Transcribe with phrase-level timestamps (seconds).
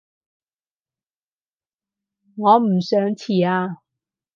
[2.35, 3.83] 我唔想遲啊